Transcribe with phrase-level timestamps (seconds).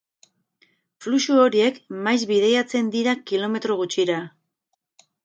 [1.05, 4.17] Fluxu horiek maiz bidaiatzen dira kilometro gutxira.